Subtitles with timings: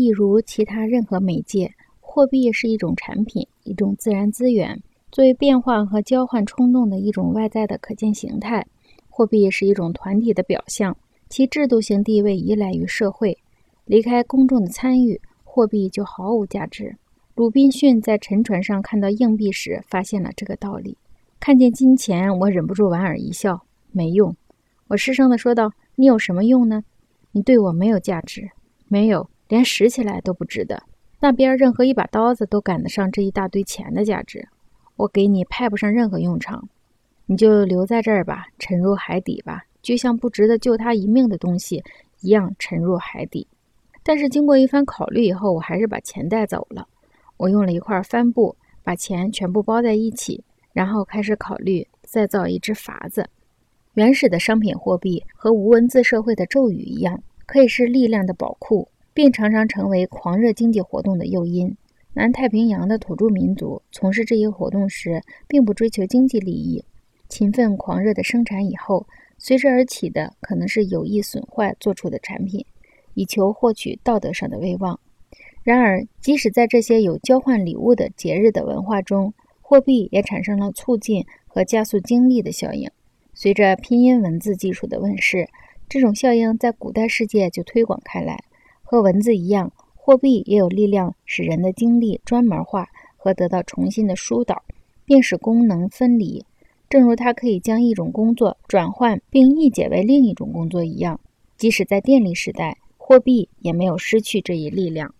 [0.00, 8.64] 一如其他任何媒介，货币是一种产品，一种自然资源，作为变换和交换冲动的一种外在的可见形态。
[9.08, 10.96] 货币是一种团体的表象，
[11.28, 13.36] 其制度性地位依赖于社会，
[13.86, 16.94] 离开公众的参与，货币就毫无价值。
[17.34, 20.96] 鲁滨逊在沉船上看到硬币时，发现了这个道理。
[21.40, 23.62] 看见金钱，我忍不住莞尔一笑。
[23.90, 24.36] 没用，
[24.86, 26.84] 我失声地说道：“你有什么用呢？
[27.32, 28.48] 你对我没有价值，
[28.86, 30.82] 没有，连拾起来都不值得。
[31.20, 34.48] 那边任何一把刀子都赶得上这一大堆钱的价值。
[34.96, 36.68] 我给你派不上任何用场。”
[37.30, 41.84] 你就留在这儿吧，沉入海底吧，就像不值得救他一命的东西
[42.22, 43.46] 一样沉入海底。
[44.02, 46.88] 但是经过一番考虑以后，我还是把钱带走了。
[47.36, 50.42] 我用了一块帆布把钱全部包在一起，
[50.72, 53.28] 然后开始考虑再造一只筏子。
[53.92, 61.76] 原始的商品货币和无文字社会的咒语一样，可以是力量的宝库，并常常成为狂热经济活动的诱因。
[62.12, 66.84] 南太平洋的土著民族从事这一活动时，并不追求经济利益。
[67.28, 72.64] 勤奋狂热的生产以后，随之而起的可能是有意损坏做出的产品，
[73.14, 75.00] 以求获取道德上的威望。
[75.64, 82.88] 然而，即使在这些有交换礼物的节日的文化中，货币也产生了促进和加速经历的效应。
[83.34, 85.48] 随着拼音文字技术的问世，
[85.88, 88.44] 这种效应在古代世界就推广开来。
[88.90, 94.62] 和文字一样，货币也有力量使人的精力专门化和得到重新的疏导，
[95.04, 96.42] 并使功能分离。
[96.88, 101.20] 正如它可以将一种工作转换并译解为另一种工作一样，
[101.58, 105.14] 即使在电力时代，货币也没有失去这一力量。